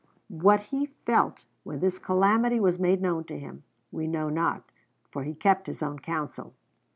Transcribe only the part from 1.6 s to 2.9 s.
when this calamity was